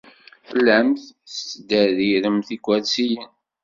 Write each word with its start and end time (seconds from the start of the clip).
Tellamt 0.47 1.01
tettderriremt 1.31 2.49
ikersiyen. 2.55 3.31